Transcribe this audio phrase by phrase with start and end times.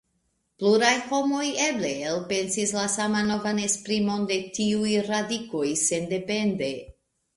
[0.61, 6.73] Pluraj homoj eble elpensis la saman novan esprimon de tiuj radikoj sendepende.